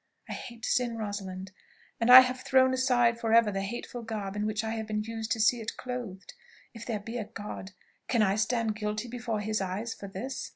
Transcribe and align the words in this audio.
I 0.27 0.33
hate 0.33 0.65
sin, 0.65 0.97
Rosalind, 0.97 1.51
and 1.99 2.09
I 2.09 2.21
have 2.21 2.41
thrown 2.41 2.73
aside 2.73 3.19
for 3.19 3.33
ever 3.35 3.51
the 3.51 3.61
hateful 3.61 4.01
garb 4.01 4.35
in 4.35 4.47
which 4.47 4.63
I 4.63 4.71
have 4.71 4.87
been 4.87 5.03
used 5.03 5.31
to 5.33 5.39
see 5.39 5.61
it 5.61 5.77
clothed. 5.77 6.33
If 6.73 6.87
there 6.87 6.99
be 6.99 7.17
a 7.19 7.25
God, 7.25 7.73
can 8.07 8.23
I 8.23 8.35
stand 8.35 8.75
guilty 8.75 9.07
before 9.07 9.41
his 9.41 9.61
eyes 9.61 9.93
for 9.93 10.07
this?" 10.07 10.49